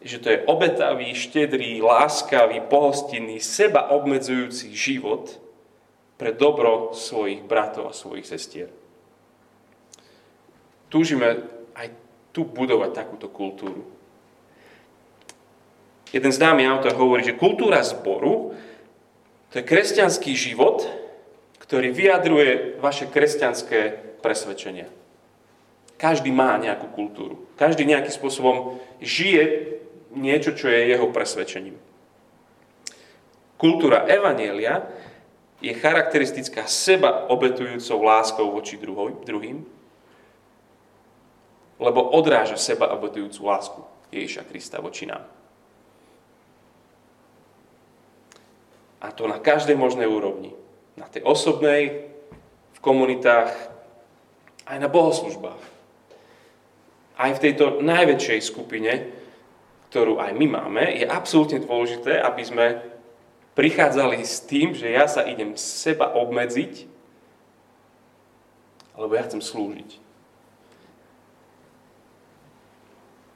že 0.00 0.18
to 0.18 0.32
je 0.32 0.42
obetavý, 0.48 1.12
štedrý, 1.14 1.78
láskavý, 1.84 2.64
pohostinný, 2.66 3.38
seba 3.38 3.92
obmedzujúci 3.94 4.72
život 4.74 5.38
pre 6.16 6.32
dobro 6.34 6.90
svojich 6.96 7.44
bratov 7.44 7.92
a 7.92 7.96
svojich 7.96 8.26
sestier. 8.26 8.68
Túžime 10.90 11.46
aj 11.76 11.94
tu 12.34 12.42
budovať 12.48 12.90
takúto 12.96 13.30
kultúru. 13.30 13.86
Jeden 16.10 16.32
známy 16.34 16.66
autor 16.66 16.98
hovorí, 16.98 17.22
že 17.22 17.38
kultúra 17.38 17.78
zboru 17.86 18.58
to 19.50 19.58
je 19.58 19.66
kresťanský 19.66 20.34
život, 20.34 20.86
ktorý 21.70 21.94
vyjadruje 21.94 22.82
vaše 22.82 23.06
kresťanské 23.06 23.94
presvedčenie. 24.26 24.90
Každý 25.94 26.34
má 26.34 26.58
nejakú 26.58 26.90
kultúru. 26.90 27.46
Každý 27.54 27.86
nejakým 27.86 28.10
spôsobom 28.10 28.82
žije 28.98 29.78
niečo, 30.10 30.50
čo 30.58 30.66
je 30.66 30.90
jeho 30.90 31.06
presvedčením. 31.14 31.78
Kultúra 33.54 34.02
Evanielia 34.10 34.82
je 35.62 35.70
charakteristická 35.70 36.66
seba 36.66 37.30
obetujúcou 37.30 38.02
láskou 38.02 38.50
voči 38.50 38.74
druhým, 39.22 39.62
lebo 41.78 42.00
odráža 42.18 42.58
seba 42.58 42.90
obetujúcu 42.98 43.46
lásku 43.46 43.78
Ježiša 44.10 44.42
Krista 44.50 44.82
voči 44.82 45.06
nám. 45.06 45.22
A 48.98 49.14
to 49.14 49.30
na 49.30 49.38
každej 49.38 49.78
možnej 49.78 50.10
úrovni 50.10 50.59
na 51.00 51.08
tej 51.08 51.24
osobnej, 51.24 52.12
v 52.76 52.80
komunitách, 52.84 53.50
aj 54.68 54.78
na 54.78 54.88
bohoslužbách. 54.92 55.64
aj 57.20 57.36
v 57.36 57.42
tejto 57.44 57.84
najväčšej 57.84 58.40
skupine, 58.40 59.12
ktorú 59.92 60.16
aj 60.16 60.32
my 60.32 60.46
máme, 60.48 60.84
je 60.96 61.04
absolútne 61.04 61.60
dôležité, 61.60 62.16
aby 62.16 62.40
sme 62.40 62.66
prichádzali 63.52 64.24
s 64.24 64.40
tým, 64.48 64.72
že 64.72 64.88
ja 64.88 65.04
sa 65.04 65.28
idem 65.28 65.52
seba 65.52 66.16
obmedziť, 66.16 66.88
lebo 68.96 69.12
ja 69.12 69.28
chcem 69.28 69.44
slúžiť. 69.44 70.00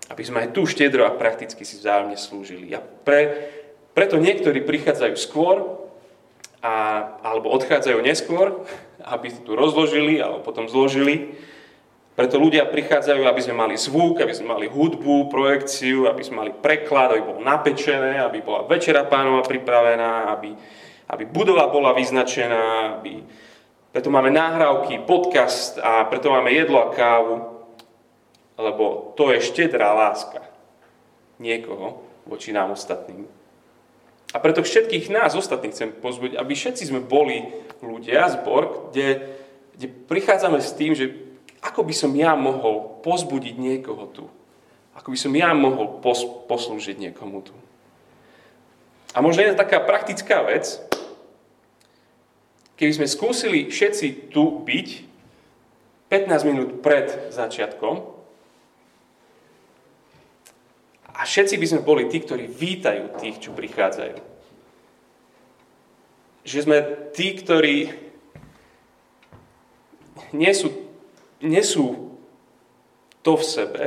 Aby 0.09 0.23
sme 0.25 0.49
aj 0.49 0.57
tu 0.57 0.65
štedro 0.65 1.05
a 1.05 1.13
prakticky 1.13 1.61
si 1.69 1.77
vzájomne 1.77 2.17
slúžili. 2.17 2.73
A 2.73 2.81
pre, 2.81 3.53
preto 3.93 4.17
niektorí 4.17 4.65
prichádzajú 4.65 5.15
skôr, 5.21 5.84
a, 6.65 6.75
alebo 7.21 7.53
odchádzajú 7.53 8.01
neskôr, 8.01 8.65
aby 9.05 9.29
tu 9.45 9.53
rozložili 9.53 10.17
alebo 10.17 10.41
potom 10.41 10.65
zložili. 10.65 11.37
Preto 12.17 12.41
ľudia 12.41 12.65
prichádzajú, 12.65 13.27
aby 13.27 13.41
sme 13.43 13.59
mali 13.59 13.77
zvuk, 13.77 14.23
aby 14.23 14.33
sme 14.33 14.57
mali 14.57 14.67
hudbu, 14.71 15.29
projekciu, 15.29 16.09
aby 16.09 16.23
sme 16.25 16.47
mali 16.47 16.53
preklad, 16.57 17.13
aby 17.13 17.21
bolo 17.21 17.45
napečené, 17.45 18.23
aby 18.23 18.41
bola 18.41 18.65
večera 18.65 19.05
pánova 19.05 19.45
pripravená, 19.45 20.33
aby, 20.33 20.55
aby 21.11 21.25
budova 21.29 21.69
bola 21.69 21.93
vyznačená, 21.93 22.97
aby... 22.97 23.19
preto 23.91 24.15
máme 24.15 24.31
náhrávky, 24.31 25.03
podcast 25.05 25.77
a 25.83 26.07
preto 26.07 26.31
máme 26.31 26.55
jedlo 26.55 26.87
a 26.87 26.95
kávu, 26.95 27.35
lebo 28.57 29.13
to 29.19 29.35
je 29.35 29.43
štedrá 29.43 29.91
láska 29.93 30.47
niekoho 31.43 32.07
voči 32.31 32.55
nám 32.55 32.73
ostatným. 32.79 33.44
A 34.35 34.43
preto 34.43 34.67
všetkých 34.67 35.15
nás 35.15 35.39
ostatných 35.39 35.71
chcem 35.71 35.95
pozbudiť, 35.95 36.35
aby 36.35 36.53
všetci 36.59 36.91
sme 36.91 36.99
boli 36.99 37.47
ľudia, 37.79 38.27
zbor, 38.35 38.91
kde, 38.91 39.31
kde 39.79 39.87
prichádzame 40.11 40.59
s 40.59 40.75
tým, 40.75 40.99
že 40.99 41.15
ako 41.63 41.87
by 41.87 41.95
som 41.95 42.11
ja 42.19 42.35
mohol 42.35 42.99
pozbudiť 43.07 43.55
niekoho 43.55 44.11
tu. 44.11 44.27
Ako 44.99 45.15
by 45.15 45.19
som 45.19 45.33
ja 45.39 45.55
mohol 45.55 46.03
pos, 46.03 46.27
poslúžiť 46.51 46.99
niekomu 46.99 47.47
tu. 47.47 47.55
A 49.15 49.23
možno 49.23 49.47
je 49.47 49.55
to 49.55 49.63
taká 49.63 49.79
praktická 49.79 50.43
vec, 50.43 50.83
keby 52.75 52.91
sme 52.91 53.07
skúsili 53.07 53.71
všetci 53.71 54.35
tu 54.35 54.67
byť 54.67 54.89
15 56.11 56.49
minút 56.51 56.71
pred 56.83 57.31
začiatkom 57.31 58.14
a 61.15 61.23
všetci 61.23 61.55
by 61.57 61.67
sme 61.71 61.87
boli 61.87 62.11
tí, 62.11 62.19
ktorí 62.19 62.51
vítajú 62.51 63.15
tých, 63.23 63.39
čo 63.39 63.55
prichádzajú. 63.55 64.19
Že 66.45 66.59
sme 66.61 66.79
tí, 67.15 67.39
ktorí 67.39 67.77
nie 70.35 70.53
sú, 70.53 70.75
nie 71.39 71.63
sú 71.63 72.19
to 73.23 73.39
v 73.39 73.45
sebe, 73.47 73.85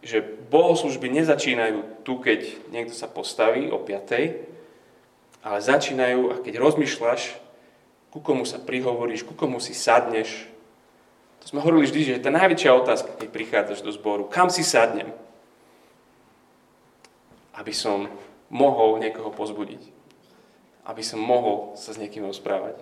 že 0.00 0.20
bohoslužby 0.48 1.08
nezačínajú 1.12 2.04
tu, 2.04 2.20
keď 2.20 2.72
niekto 2.72 2.92
sa 2.96 3.08
postaví 3.08 3.68
o 3.68 3.80
5, 3.80 5.44
ale 5.44 5.58
začínajú 5.60 6.20
a 6.32 6.40
keď 6.40 6.60
rozmýšľaš, 6.60 7.36
ku 8.10 8.18
komu 8.20 8.44
sa 8.44 8.60
prihovoríš, 8.60 9.24
ku 9.24 9.32
komu 9.32 9.62
si 9.62 9.72
sadneš, 9.72 10.48
to 11.40 11.44
sme 11.48 11.64
hovorili 11.64 11.88
vždy, 11.88 12.00
že 12.04 12.22
tá 12.22 12.28
najväčšia 12.28 12.70
otázka, 12.76 13.16
keď 13.16 13.28
prichádzaš 13.32 13.80
do 13.80 13.90
zboru. 13.90 14.28
Kam 14.28 14.52
si 14.52 14.60
sadnem? 14.60 15.08
Aby 17.56 17.72
som 17.72 18.12
mohol 18.52 19.00
niekoho 19.00 19.32
pozbudiť. 19.32 19.80
Aby 20.84 21.00
som 21.00 21.20
mohol 21.20 21.72
sa 21.80 21.96
s 21.96 22.00
niekým 22.00 22.28
rozprávať. 22.28 22.76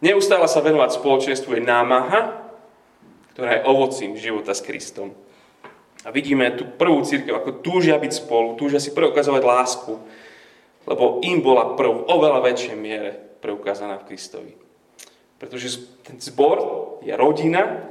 Neustále 0.00 0.46
sa 0.48 0.64
venovať 0.64 0.96
spoločenstvu 0.96 1.58
je 1.58 1.62
námaha, 1.68 2.38
ktorá 3.34 3.58
je 3.58 3.66
ovocím 3.66 4.14
života 4.14 4.54
s 4.54 4.62
Kristom. 4.62 5.10
A 6.06 6.14
vidíme 6.14 6.54
tú 6.54 6.64
prvú 6.64 7.02
církev, 7.02 7.34
ako 7.34 7.60
túžia 7.60 7.98
byť 7.98 8.12
spolu, 8.14 8.54
túžia 8.54 8.78
si 8.78 8.94
preukazovať 8.94 9.42
lásku, 9.42 9.98
lebo 10.86 11.18
im 11.26 11.42
bola 11.42 11.74
prv 11.74 12.06
oveľa 12.06 12.40
väčšej 12.46 12.76
miere 12.78 13.10
preukázaná 13.42 13.98
v 13.98 14.06
Kristovi. 14.06 14.67
Pretože 15.38 15.78
ten 16.02 16.18
zbor 16.18 16.58
je 17.02 17.14
rodina, 17.14 17.86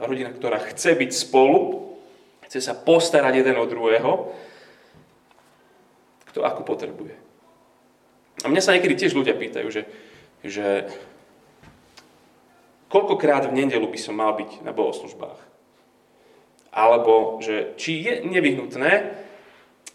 rodina, 0.00 0.32
ktorá 0.32 0.56
chce 0.72 0.96
byť 0.96 1.10
spolu, 1.12 1.92
chce 2.48 2.64
sa 2.64 2.72
postarať 2.72 3.44
jeden 3.44 3.56
o 3.60 3.68
druhého, 3.68 4.32
kto 6.32 6.40
ako 6.40 6.64
potrebuje. 6.64 7.14
A 8.40 8.48
mňa 8.48 8.62
sa 8.64 8.72
niekedy 8.72 8.96
tiež 8.96 9.12
ľudia 9.12 9.36
pýtajú, 9.36 9.68
že, 9.68 9.84
že 10.40 10.88
koľkokrát 12.88 13.52
v 13.52 13.56
nedelu 13.60 13.84
by 13.84 13.98
som 14.00 14.16
mal 14.16 14.32
byť 14.32 14.64
na 14.64 14.72
bohoslužbách. 14.72 15.40
Alebo, 16.72 17.42
že 17.44 17.76
či 17.76 18.00
je 18.00 18.24
nevyhnutné, 18.24 18.92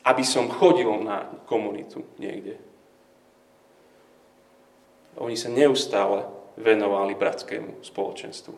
aby 0.05 0.23
som 0.27 0.51
chodil 0.51 0.91
na 1.01 1.25
komunitu 1.49 2.05
niekde. 2.21 2.61
Oni 5.17 5.39
sa 5.39 5.49
neustále 5.49 6.27
venovali 6.55 7.15
bratskému 7.15 7.83
spoločenstvu. 7.83 8.55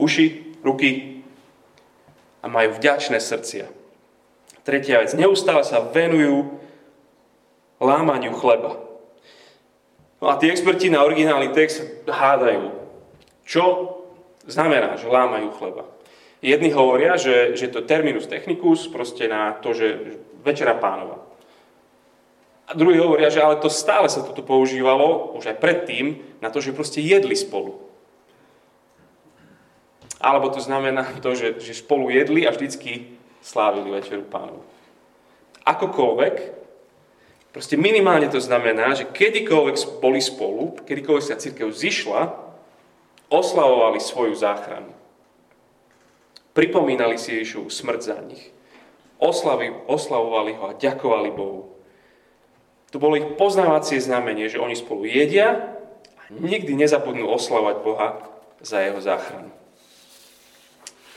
Uši, 0.00 0.26
ruky 0.64 1.20
a 2.40 2.48
majú 2.48 2.76
vďačné 2.80 3.20
srdcia. 3.20 3.68
Tretia 4.64 5.04
vec, 5.04 5.12
neustále 5.16 5.60
sa 5.64 5.84
venujú 5.84 6.56
lámaniu 7.80 8.32
chleba. 8.36 8.76
No 10.20 10.28
a 10.28 10.36
tí 10.36 10.52
experti 10.52 10.92
na 10.92 11.00
originálny 11.04 11.52
text 11.56 11.80
hádajú, 12.04 12.76
čo 13.44 13.64
znamená, 14.44 15.00
že 15.00 15.08
lámajú 15.08 15.48
chleba. 15.56 15.88
Jedni 16.40 16.72
hovoria, 16.72 17.20
že, 17.20 17.56
že 17.56 17.68
to 17.68 17.84
terminus 17.84 18.28
technicus, 18.28 18.88
proste 18.88 19.28
na 19.28 19.56
to, 19.60 19.76
že 19.76 20.16
večera 20.40 20.76
pánova. 20.76 21.29
A 22.70 22.78
druhí 22.78 23.02
hovoria, 23.02 23.34
že 23.34 23.42
ale 23.42 23.58
to 23.58 23.66
stále 23.66 24.06
sa 24.06 24.22
toto 24.22 24.46
používalo, 24.46 25.34
už 25.34 25.50
aj 25.50 25.58
predtým, 25.58 26.22
na 26.38 26.54
to, 26.54 26.62
že 26.62 26.70
proste 26.70 27.02
jedli 27.02 27.34
spolu. 27.34 27.82
Alebo 30.22 30.54
to 30.54 30.62
znamená 30.62 31.02
to, 31.18 31.34
že, 31.34 31.58
že 31.58 31.82
spolu 31.82 32.14
jedli 32.14 32.46
a 32.46 32.54
vždycky 32.54 33.18
slávili 33.42 33.90
Večeru 33.90 34.22
pánov. 34.22 34.62
Akokoľvek, 35.66 36.34
proste 37.50 37.74
minimálne 37.74 38.30
to 38.30 38.38
znamená, 38.38 38.94
že 38.94 39.10
kedykoľvek 39.10 39.98
boli 39.98 40.22
spolu, 40.22 40.78
kedykoľvek 40.86 41.24
sa 41.26 41.42
církev 41.42 41.74
zišla, 41.74 42.30
oslavovali 43.34 43.98
svoju 43.98 44.38
záchranu. 44.38 44.94
Pripomínali 46.54 47.18
si 47.18 47.34
Ježišu 47.34 47.66
smrť 47.66 48.00
za 48.02 48.18
nich. 48.22 48.54
Oslavi, 49.18 49.74
oslavovali 49.90 50.54
ho 50.54 50.70
a 50.70 50.78
ďakovali 50.78 51.30
Bohu. 51.34 51.79
To 52.90 52.98
bolo 52.98 53.14
ich 53.14 53.38
poznávacie 53.38 54.02
znamenie, 54.02 54.50
že 54.50 54.58
oni 54.58 54.74
spolu 54.74 55.06
jedia 55.06 55.78
a 56.18 56.22
nikdy 56.30 56.74
nezabudnú 56.74 57.30
oslavať 57.30 57.76
Boha 57.86 58.08
za 58.58 58.82
jeho 58.82 58.98
záchranu. 58.98 59.54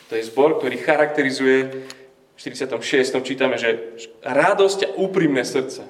To 0.10 0.14
je 0.14 0.30
zbor, 0.30 0.62
ktorý 0.62 0.78
charakterizuje 0.78 1.90
v 2.34 2.38
46. 2.38 2.78
čítame, 3.26 3.58
že 3.58 3.98
radosť 4.22 4.80
a 4.86 4.94
úprimné 5.02 5.42
srdce, 5.42 5.86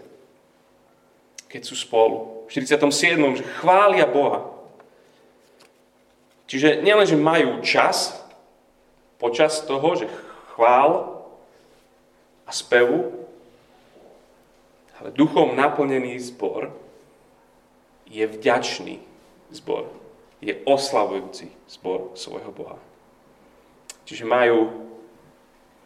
keď 1.52 1.62
sú 1.68 1.76
spolu. 1.76 2.48
V 2.48 2.56
47. 2.56 3.44
že 3.44 3.46
chvália 3.60 4.08
Boha. 4.08 4.48
Čiže 6.48 6.80
nielen, 6.86 7.08
že 7.08 7.20
majú 7.20 7.60
čas, 7.66 8.16
počas 9.20 9.64
toho, 9.64 9.96
že 9.96 10.08
chvál 10.54 11.24
a 12.44 12.52
spevu, 12.52 13.23
ale 15.04 15.12
duchom 15.12 15.60
naplnený 15.60 16.16
zbor 16.24 16.72
je 18.08 18.24
vďačný 18.24 19.04
zbor. 19.52 19.92
Je 20.40 20.56
oslavujúci 20.64 21.52
zbor 21.68 22.16
svojho 22.16 22.56
Boha. 22.56 22.80
Čiže 24.08 24.24
majú 24.24 24.88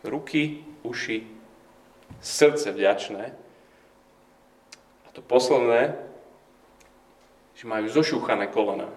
ruky, 0.05 0.61
uši, 0.85 1.25
srdce 2.21 2.69
vďačné. 2.69 3.33
A 5.05 5.07
to 5.13 5.25
posledné, 5.25 5.97
že 7.57 7.65
majú 7.65 7.89
zošúchané 7.89 8.53
kolena. 8.53 8.89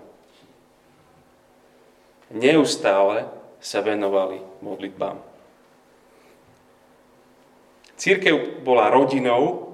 Neustále 2.28 3.24
sa 3.60 3.80
venovali 3.80 4.40
modlitbám. 4.60 5.16
Církev 8.00 8.64
bola 8.64 8.88
rodinou, 8.88 9.69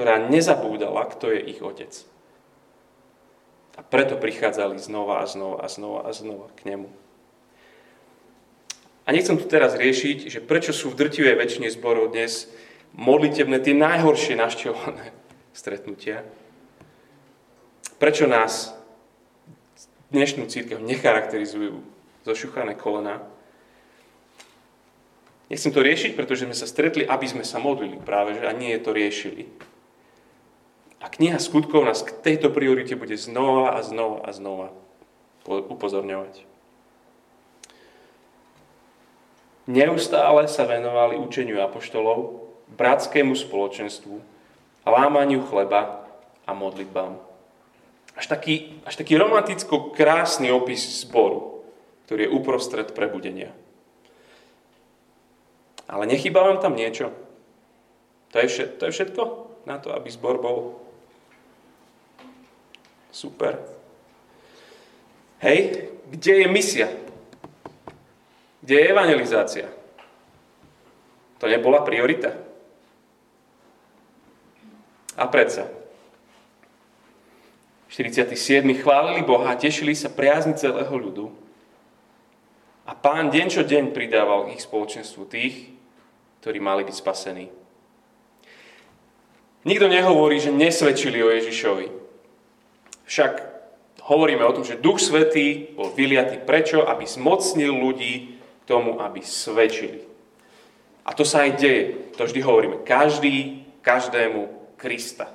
ktorá 0.00 0.16
nezabúdala, 0.16 1.04
kto 1.12 1.28
je 1.28 1.52
ich 1.52 1.60
otec. 1.60 1.92
A 3.76 3.84
preto 3.84 4.16
prichádzali 4.16 4.80
znova 4.80 5.20
a 5.20 5.28
znova 5.28 5.60
a 5.60 5.68
znova 5.68 6.00
a 6.08 6.10
znova 6.16 6.48
k 6.56 6.72
nemu. 6.72 6.88
A 9.04 9.12
nechcem 9.12 9.36
tu 9.36 9.44
teraz 9.44 9.76
riešiť, 9.76 10.32
že 10.32 10.40
prečo 10.40 10.72
sú 10.72 10.88
v 10.88 11.04
drtivej 11.04 11.36
väčšine 11.36 11.68
zborov 11.68 12.16
dnes 12.16 12.48
modlitebné 12.96 13.60
tie 13.60 13.76
najhoršie 13.76 14.40
našťované 14.40 15.12
stretnutia. 15.60 16.24
Prečo 18.00 18.24
nás 18.24 18.72
dnešnú 20.16 20.48
církev 20.48 20.80
necharakterizujú 20.80 21.76
zošuchané 22.24 22.72
kolena. 22.72 23.20
Nechcem 25.52 25.76
to 25.76 25.84
riešiť, 25.84 26.16
pretože 26.16 26.48
sme 26.48 26.56
sa 26.56 26.64
stretli, 26.64 27.04
aby 27.04 27.26
sme 27.28 27.44
sa 27.44 27.60
modlili 27.60 28.00
práve, 28.00 28.40
že 28.40 28.48
a 28.48 28.56
nie 28.56 28.72
je 28.72 28.80
to 28.80 28.96
riešili. 28.96 29.44
Kniha 31.10 31.38
skutkov 31.42 31.84
nás 31.84 32.06
k 32.06 32.14
tejto 32.14 32.54
priorite 32.54 32.94
bude 32.94 33.18
znova 33.18 33.74
a 33.74 33.82
znova 33.82 34.22
a 34.24 34.30
znova 34.30 34.68
upozorňovať. 35.46 36.46
Neustále 39.70 40.50
sa 40.50 40.66
venovali 40.66 41.14
učeniu 41.14 41.62
apoštolov, 41.62 42.42
bratskému 42.74 43.38
spoločenstvu, 43.38 44.18
lámaniu 44.82 45.46
chleba 45.46 46.10
a 46.42 46.50
modlitbám. 46.50 47.18
Až 48.18 48.26
taký, 48.26 48.82
až 48.82 48.98
taký 48.98 49.14
romanticko 49.14 49.94
krásny 49.94 50.50
opis 50.50 51.06
zboru, 51.06 51.62
ktorý 52.06 52.26
je 52.26 52.34
uprostred 52.34 52.90
prebudenia. 52.90 53.54
Ale 55.86 56.06
nechýba 56.10 56.42
vám 56.42 56.58
tam 56.58 56.74
niečo? 56.74 57.14
To 58.34 58.36
je, 58.42 58.46
to 58.78 58.82
je 58.90 58.94
všetko 58.94 59.22
na 59.66 59.78
to, 59.78 59.94
aby 59.94 60.10
zbor 60.10 60.38
bol 60.42 60.79
Super. 63.10 63.58
Hej, 65.42 65.90
kde 66.10 66.32
je 66.44 66.46
misia? 66.48 66.88
Kde 68.62 68.74
je 68.74 68.90
evangelizácia? 68.90 69.66
To 71.40 71.48
nebola 71.48 71.80
priorita. 71.80 72.36
A 75.16 75.24
predsa. 75.26 75.66
47. 77.90 78.62
chválili 78.78 79.26
Boha 79.26 79.56
tešili 79.58 79.98
sa 79.98 80.12
priazni 80.12 80.54
celého 80.54 80.92
ľudu. 80.94 81.32
A 82.86 82.94
pán 82.94 83.28
deň 83.32 83.46
čo 83.50 83.62
deň 83.66 83.90
pridával 83.90 84.52
ich 84.54 84.62
spoločenstvu 84.62 85.22
tých, 85.26 85.74
ktorí 86.40 86.58
mali 86.62 86.86
byť 86.86 86.96
spasení. 86.96 87.46
Nikto 89.64 89.86
nehovorí, 89.92 90.40
že 90.40 90.54
nesvedčili 90.54 91.20
o 91.20 91.28
Ježišovi. 91.28 91.99
Však 93.10 93.42
hovoríme 94.06 94.46
o 94.46 94.54
tom, 94.54 94.62
že 94.62 94.78
Duch 94.78 95.02
Svetý 95.02 95.74
bol 95.74 95.90
vyliatý 95.90 96.38
prečo? 96.46 96.86
Aby 96.86 97.10
zmocnil 97.10 97.74
ľudí 97.74 98.38
k 98.38 98.64
tomu, 98.70 99.02
aby 99.02 99.18
svedčili. 99.18 100.06
A 101.02 101.10
to 101.10 101.26
sa 101.26 101.42
aj 101.42 101.58
deje. 101.58 102.14
To 102.14 102.22
vždy 102.22 102.38
hovoríme. 102.38 102.76
Každý, 102.86 103.66
každému 103.82 104.46
Krista. 104.78 105.26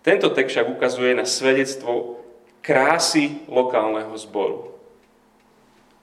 Tento 0.00 0.32
text 0.32 0.56
však 0.56 0.72
ukazuje 0.72 1.12
na 1.12 1.28
svedectvo 1.28 2.24
krásy 2.64 3.44
lokálneho 3.52 4.16
zboru. 4.16 4.80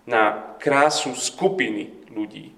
Na 0.06 0.54
krásu 0.62 1.18
skupiny 1.18 2.14
ľudí. 2.14 2.54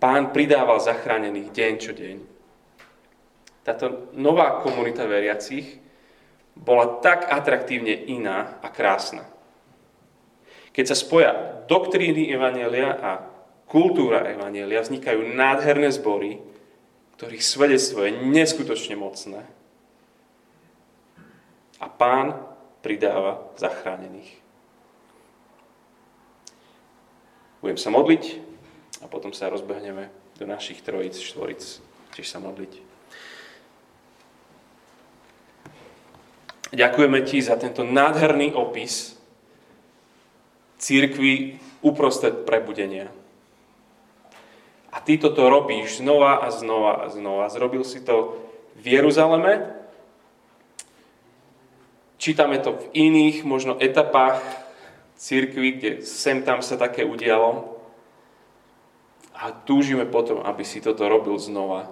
Pán 0.00 0.32
pridával 0.32 0.80
zachránených 0.80 1.52
deň 1.52 1.72
čo 1.76 1.92
deň 1.92 2.31
táto 3.62 4.10
nová 4.18 4.62
komunita 4.62 5.06
veriacich 5.06 5.78
bola 6.58 7.00
tak 7.00 7.30
atraktívne 7.30 7.94
iná 8.10 8.58
a 8.60 8.68
krásna. 8.68 9.24
Keď 10.72 10.84
sa 10.88 10.96
spoja 10.96 11.30
doktríny 11.68 12.32
Evanielia 12.32 12.96
a 12.96 13.10
kultúra 13.68 14.24
Evanielia, 14.28 14.84
vznikajú 14.84 15.32
nádherné 15.32 15.88
zbory, 15.92 16.40
ktorých 17.16 17.44
svedectvo 17.44 18.04
je 18.04 18.12
neskutočne 18.34 18.96
mocné. 18.98 19.46
A 21.78 21.86
pán 21.86 22.36
pridáva 22.82 23.52
zachránených. 23.56 24.42
Budem 27.62 27.78
sa 27.78 27.94
modliť 27.94 28.42
a 29.00 29.06
potom 29.06 29.30
sa 29.30 29.46
rozbehneme 29.46 30.10
do 30.34 30.44
našich 30.50 30.82
trojic, 30.82 31.14
štvoric, 31.14 31.62
tiež 32.10 32.26
sa 32.26 32.42
modliť. 32.42 32.91
Ďakujeme 36.72 37.20
ti 37.28 37.44
za 37.44 37.60
tento 37.60 37.84
nádherný 37.84 38.56
opis 38.56 39.12
církvy 40.80 41.60
uprostred 41.84 42.48
prebudenia. 42.48 43.12
A 44.92 45.00
ty 45.00 45.20
toto 45.20 45.46
robíš 45.52 46.00
znova 46.00 46.40
a 46.40 46.48
znova 46.48 47.04
a 47.04 47.06
znova. 47.12 47.52
Zrobil 47.52 47.84
si 47.84 48.00
to 48.00 48.40
v 48.76 48.96
Jeruzaleme, 48.96 49.68
čítame 52.16 52.56
to 52.58 52.80
v 52.80 52.84
iných 52.96 53.44
možno 53.44 53.76
etapách 53.76 54.40
církvy, 55.20 55.68
kde 55.76 55.90
sem 56.02 56.40
tam 56.40 56.64
sa 56.64 56.80
také 56.80 57.04
udialo. 57.04 57.78
A 59.36 59.52
túžime 59.52 60.08
potom, 60.08 60.40
aby 60.40 60.64
si 60.64 60.80
toto 60.80 61.04
robil 61.04 61.36
znova 61.36 61.90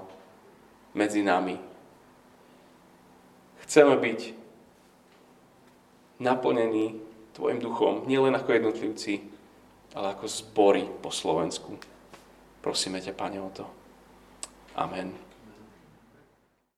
medzi 0.96 1.20
nami. 1.20 1.58
Chceme 3.64 3.94
byť 3.96 4.39
naplnení 6.20 7.00
Tvojim 7.30 7.62
duchom, 7.62 8.04
nielen 8.10 8.34
ako 8.34 8.52
jednotlivci, 8.52 9.22
ale 9.94 10.12
ako 10.12 10.26
zbory 10.26 10.82
po 10.98 11.14
Slovensku. 11.14 11.78
Prosíme 12.60 12.98
ťa, 12.98 13.16
Pane, 13.16 13.38
o 13.38 13.50
to. 13.54 13.64
Amen. 14.76 15.29